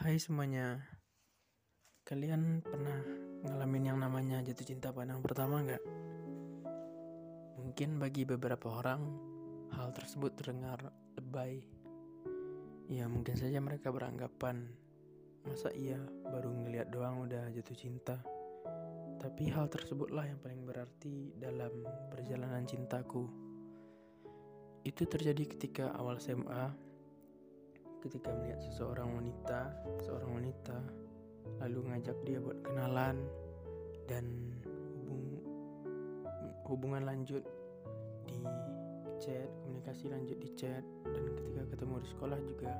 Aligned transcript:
Hai 0.00 0.16
semuanya, 0.16 0.80
kalian 2.08 2.64
pernah 2.64 3.04
ngalamin 3.44 3.84
yang 3.84 4.00
namanya 4.00 4.40
jatuh 4.40 4.64
cinta 4.64 4.96
pandang 4.96 5.20
pertama 5.20 5.60
nggak? 5.60 5.84
Mungkin 7.60 8.00
bagi 8.00 8.24
beberapa 8.24 8.80
orang 8.80 9.04
hal 9.76 9.92
tersebut 9.92 10.40
terdengar 10.40 10.80
lebay. 11.20 11.60
Ya 12.88 13.12
mungkin 13.12 13.36
saja 13.36 13.60
mereka 13.60 13.92
beranggapan 13.92 14.72
masa 15.44 15.68
iya 15.76 16.00
baru 16.32 16.48
ngeliat 16.48 16.88
doang 16.88 17.20
udah 17.28 17.52
jatuh 17.52 17.76
cinta. 17.76 18.24
Tapi 19.20 19.52
hal 19.52 19.68
tersebutlah 19.68 20.24
yang 20.24 20.40
paling 20.40 20.64
berarti 20.64 21.36
dalam 21.36 21.84
perjalanan 22.08 22.64
cintaku. 22.64 23.28
Itu 24.80 25.04
terjadi 25.04 25.44
ketika 25.44 25.92
awal 25.92 26.16
SMA 26.24 26.88
ketika 28.00 28.32
melihat 28.32 28.60
seseorang 28.64 29.12
wanita, 29.16 29.70
seorang 30.04 30.40
wanita 30.40 30.78
lalu 31.60 31.92
ngajak 31.92 32.16
dia 32.24 32.40
buat 32.40 32.58
kenalan 32.64 33.16
dan 34.08 34.24
hubung, 35.04 35.44
hubungan 36.66 37.02
lanjut 37.04 37.44
di 38.24 38.40
chat, 39.20 39.48
komunikasi 39.64 40.08
lanjut 40.08 40.38
di 40.40 40.50
chat 40.56 40.84
dan 41.04 41.24
ketika 41.36 41.62
ketemu 41.76 41.94
di 42.00 42.08
sekolah 42.08 42.38
juga 42.48 42.72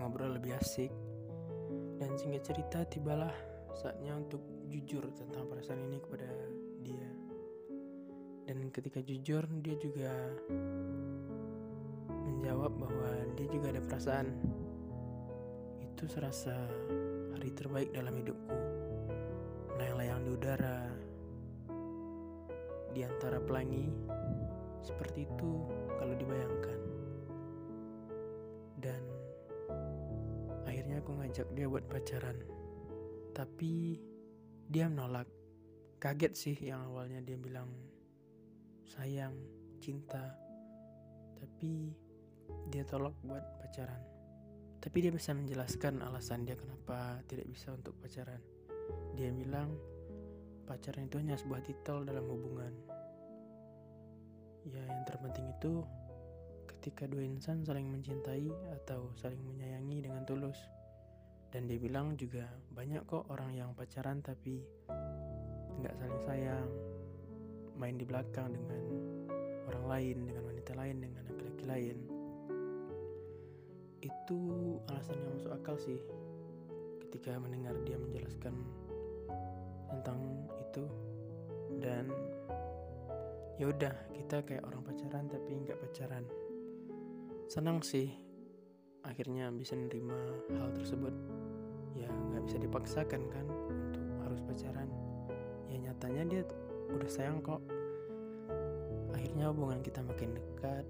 ngobrol 0.00 0.36
lebih 0.40 0.56
asik. 0.58 0.90
Dan 1.94 2.18
singkat 2.18 2.44
cerita 2.44 2.84
tibalah 2.84 3.32
saatnya 3.72 4.18
untuk 4.18 4.42
jujur 4.68 5.04
tentang 5.14 5.46
perasaan 5.46 5.86
ini 5.86 5.98
kepada 6.02 6.28
dia. 6.82 7.08
Dan 8.44 8.68
ketika 8.68 9.00
jujur 9.00 9.46
dia 9.64 9.76
juga 9.80 10.12
menjawab 12.44 12.76
bahwa 12.76 13.08
dia 13.40 13.48
juga 13.48 13.72
ada 13.72 13.80
perasaan. 13.80 14.28
Itu 15.80 16.04
serasa 16.04 16.52
hari 17.32 17.48
terbaik 17.56 17.88
dalam 17.96 18.12
hidupku. 18.20 18.52
Melayang-layang 19.72 20.20
di 20.28 20.30
udara, 20.36 20.78
di 22.92 23.00
antara 23.00 23.40
pelangi, 23.40 23.88
seperti 24.84 25.24
itu 25.24 25.52
kalau 25.96 26.12
dibayangkan. 26.20 26.80
Dan 28.76 29.02
akhirnya 30.68 31.00
aku 31.00 31.16
ngajak 31.16 31.48
dia 31.56 31.64
buat 31.64 31.88
pacaran. 31.88 32.44
Tapi 33.32 34.04
dia 34.68 34.92
menolak. 34.92 35.32
Kaget 35.96 36.36
sih 36.36 36.56
yang 36.60 36.92
awalnya 36.92 37.24
dia 37.24 37.40
bilang 37.40 37.72
sayang, 38.84 39.32
cinta. 39.80 40.36
Tapi 41.40 42.03
dia 42.74 42.82
tolak 42.82 43.14
buat 43.22 43.42
pacaran. 43.60 44.02
Tapi 44.84 45.00
dia 45.00 45.08
bisa 45.08 45.32
menjelaskan 45.32 46.04
alasan 46.04 46.44
dia 46.44 46.60
kenapa 46.60 47.16
tidak 47.24 47.48
bisa 47.48 47.72
untuk 47.72 47.96
pacaran. 48.04 48.40
Dia 49.16 49.32
bilang 49.32 49.72
pacaran 50.68 51.08
itu 51.08 51.16
hanya 51.16 51.40
sebuah 51.40 51.64
titel 51.64 52.04
dalam 52.04 52.24
hubungan. 52.28 52.72
Ya 54.68 54.84
yang 54.84 55.08
terpenting 55.08 55.48
itu 55.56 55.84
ketika 56.68 57.08
dua 57.08 57.24
insan 57.24 57.64
saling 57.64 57.88
mencintai 57.88 58.52
atau 58.76 59.08
saling 59.16 59.40
menyayangi 59.40 60.04
dengan 60.04 60.28
tulus. 60.28 60.60
Dan 61.48 61.64
dia 61.64 61.80
bilang 61.80 62.18
juga 62.18 62.44
banyak 62.74 63.08
kok 63.08 63.30
orang 63.32 63.56
yang 63.56 63.70
pacaran 63.72 64.20
tapi 64.20 64.60
nggak 65.80 65.96
saling 65.96 66.20
sayang, 66.28 66.68
main 67.80 67.96
di 67.96 68.04
belakang 68.04 68.52
dengan 68.52 68.84
orang 69.72 69.84
lain, 69.86 70.16
dengan 70.28 70.44
wanita 70.44 70.72
lain, 70.76 70.96
dengan 71.00 71.22
laki-laki 71.24 71.64
lain 71.64 72.13
itu 74.04 74.38
alasan 74.92 75.16
yang 75.16 75.32
masuk 75.32 75.52
akal 75.56 75.76
sih. 75.80 75.96
Ketika 77.08 77.40
mendengar 77.40 77.72
dia 77.88 77.96
menjelaskan 77.96 78.52
tentang 79.88 80.20
itu. 80.60 80.84
Dan 81.80 82.12
ya 83.56 83.70
udah 83.70 83.94
kita 84.12 84.44
kayak 84.44 84.62
orang 84.68 84.84
pacaran 84.84 85.24
tapi 85.32 85.50
nggak 85.64 85.80
pacaran. 85.80 86.24
Senang 87.48 87.80
sih 87.80 88.12
akhirnya 89.04 89.48
bisa 89.52 89.72
menerima 89.72 90.18
hal 90.60 90.70
tersebut. 90.76 91.14
Ya 91.96 92.08
nggak 92.10 92.44
bisa 92.44 92.58
dipaksakan 92.60 93.22
kan 93.32 93.46
untuk 93.48 94.04
harus 94.28 94.40
pacaran. 94.44 94.88
Ya 95.72 95.90
nyatanya 95.90 96.22
dia 96.28 96.42
udah 96.92 97.08
sayang 97.08 97.40
kok. 97.40 97.64
Akhirnya 99.16 99.48
hubungan 99.48 99.80
kita 99.80 100.04
makin 100.04 100.36
dekat 100.36 100.84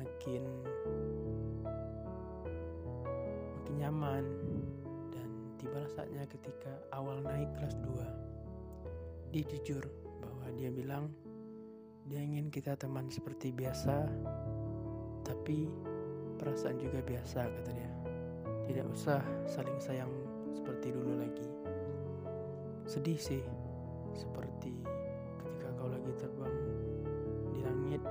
makin 0.00 0.42
makin 3.70 3.86
nyaman. 3.86 4.24
Dan 5.14 5.28
tibalah 5.54 5.86
saatnya 5.94 6.26
ketika 6.26 6.74
awal 6.90 7.22
naik 7.22 7.46
kelas 7.54 7.78
2 7.86 9.30
dia 9.30 9.46
jujur 9.46 9.86
bahwa 10.18 10.50
dia 10.58 10.74
bilang 10.74 11.06
dia 12.10 12.18
ingin 12.18 12.50
kita 12.50 12.74
teman 12.74 13.06
seperti 13.06 13.54
biasa 13.54 14.10
tapi 15.22 15.70
perasaan 16.34 16.82
juga 16.82 16.98
biasa 17.06 17.46
kata 17.46 17.70
dia. 17.70 17.90
Tidak 18.66 18.86
usah 18.90 19.22
saling 19.46 19.78
sayang 19.78 20.10
seperti 20.50 20.90
dulu 20.90 21.22
lagi. 21.22 21.46
Sedih 22.90 23.22
sih 23.22 23.42
seperti 24.18 24.74
ketika 25.38 25.70
kau 25.78 25.86
lagi 25.86 26.10
terbang 26.18 26.56
di 27.54 27.60
langit 27.62 28.02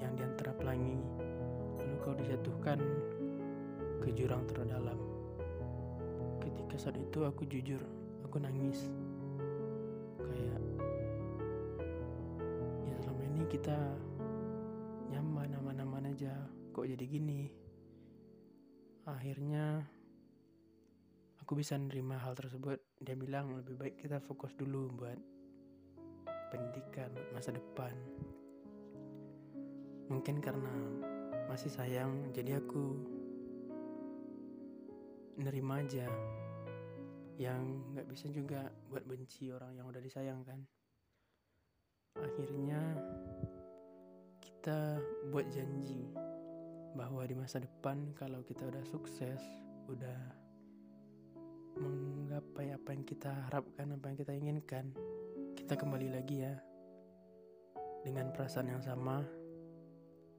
yang 0.00 0.16
di 0.16 0.24
antara 0.24 0.56
pelangi 0.56 0.96
lalu 1.76 1.96
kau 2.00 2.16
dijatuhkan 2.16 2.80
ke 4.04 4.12
jurang 4.12 4.44
terdalam. 4.44 5.00
Ketika 6.44 6.76
saat 6.76 7.00
itu 7.00 7.24
aku 7.24 7.48
jujur, 7.48 7.80
aku 8.20 8.36
nangis. 8.36 8.92
Kayak 10.20 10.60
ya 12.84 12.94
selama 13.00 13.22
ini 13.32 13.42
kita 13.48 13.78
nyaman 15.08 15.56
aman-aman 15.56 16.12
aja, 16.12 16.36
kok 16.76 16.84
jadi 16.84 17.00
gini? 17.08 17.48
Akhirnya 19.08 19.88
aku 21.40 21.56
bisa 21.56 21.80
nerima 21.80 22.20
hal 22.20 22.36
tersebut. 22.36 22.76
Dia 23.00 23.16
bilang 23.16 23.56
lebih 23.56 23.80
baik 23.80 24.04
kita 24.04 24.20
fokus 24.20 24.52
dulu 24.52 24.92
buat 25.00 25.16
pendidikan, 26.52 27.08
masa 27.32 27.56
depan. 27.56 27.96
Mungkin 30.12 30.44
karena 30.44 30.76
masih 31.48 31.72
sayang, 31.72 32.28
jadi 32.36 32.60
aku 32.60 33.13
nerima 35.38 35.82
aja. 35.82 36.06
Yang 37.34 37.62
nggak 37.94 38.06
bisa 38.10 38.26
juga 38.30 38.70
buat 38.86 39.02
benci 39.02 39.50
orang 39.50 39.74
yang 39.74 39.90
udah 39.90 39.98
disayang 39.98 40.46
kan? 40.46 40.62
Akhirnya 42.22 42.78
kita 44.38 45.02
buat 45.34 45.50
janji 45.50 46.06
bahwa 46.94 47.26
di 47.26 47.34
masa 47.34 47.58
depan 47.58 48.14
kalau 48.14 48.46
kita 48.46 48.70
udah 48.70 48.84
sukses 48.86 49.42
udah 49.90 50.20
menggapai 51.74 52.70
apa 52.70 52.94
yang 52.94 53.02
kita 53.02 53.34
harapkan 53.50 53.98
apa 53.98 54.14
yang 54.14 54.18
kita 54.22 54.32
inginkan 54.32 54.94
kita 55.58 55.74
kembali 55.74 56.14
lagi 56.14 56.46
ya. 56.46 56.54
Dengan 58.04 58.30
perasaan 58.36 58.68
yang 58.68 58.84
sama 58.84 59.24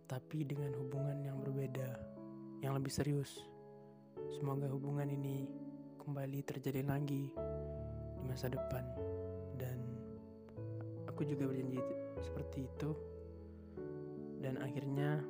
tapi 0.06 0.46
dengan 0.46 0.70
hubungan 0.78 1.18
yang 1.18 1.42
berbeda 1.42 1.98
yang 2.62 2.78
lebih 2.78 2.94
serius 2.94 3.55
Semoga 4.36 4.68
hubungan 4.72 5.08
ini 5.12 5.48
kembali 6.02 6.40
terjadi 6.46 6.86
lagi 6.86 7.32
di 8.16 8.24
masa 8.28 8.52
depan. 8.52 8.84
Dan 9.56 9.78
aku 11.08 11.24
juga 11.28 11.48
berjanji 11.48 11.80
seperti 12.22 12.68
itu. 12.68 12.92
Dan 14.40 14.62
akhirnya 14.62 15.24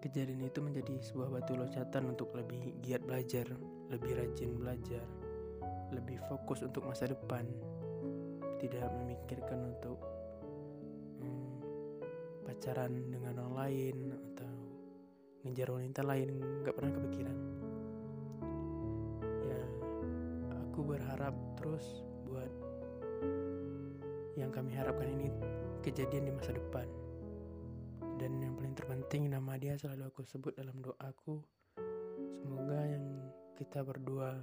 kejadian 0.00 0.48
itu 0.48 0.60
menjadi 0.64 0.94
sebuah 1.04 1.28
batu 1.28 1.52
loncatan 1.56 2.16
untuk 2.16 2.32
lebih 2.32 2.80
giat 2.80 3.04
belajar, 3.04 3.44
lebih 3.92 4.16
rajin 4.16 4.56
belajar, 4.56 5.04
lebih 5.92 6.16
fokus 6.30 6.64
untuk 6.64 6.88
masa 6.88 7.10
depan, 7.10 7.44
tidak 8.62 8.88
memikirkan 8.96 9.76
untuk 9.76 9.98
hmm, 11.20 11.56
pacaran 12.48 13.12
dengan 13.12 13.44
orang 13.44 13.54
lain 13.56 13.96
atau 14.14 14.52
ngejar 15.44 15.68
wanita 15.68 16.00
lain, 16.04 16.28
nggak 16.64 16.74
pernah 16.76 16.92
kepikiran. 16.96 17.38
Berharap 20.90 21.34
terus 21.54 22.02
buat 22.26 22.50
yang 24.34 24.50
kami 24.50 24.74
harapkan 24.74 25.06
ini 25.06 25.30
kejadian 25.86 26.26
di 26.26 26.32
masa 26.34 26.50
depan. 26.50 26.88
Dan 28.18 28.36
yang 28.42 28.52
paling 28.58 28.74
terpenting 28.76 29.32
nama 29.32 29.56
dia 29.56 29.78
selalu 29.78 30.10
aku 30.10 30.20
sebut 30.26 30.52
dalam 30.58 30.76
doaku. 30.82 31.40
Semoga 32.42 32.80
yang 32.84 33.06
kita 33.56 33.80
berdua 33.80 34.40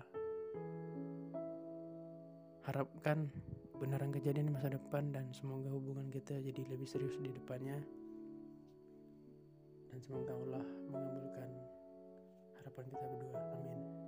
harapkan 2.66 3.30
beneran 3.78 4.10
kejadian 4.10 4.50
di 4.50 4.54
masa 4.58 4.74
depan 4.74 5.14
dan 5.14 5.30
semoga 5.36 5.70
hubungan 5.70 6.10
kita 6.10 6.42
jadi 6.42 6.62
lebih 6.74 6.88
serius 6.90 7.20
di 7.22 7.30
depannya. 7.30 7.78
Dan 9.94 10.00
semoga 10.02 10.34
Allah 10.34 10.66
mengabulkan 10.90 11.50
harapan 12.62 12.86
kita 12.90 13.06
berdua. 13.06 13.40
Amin. 13.54 14.07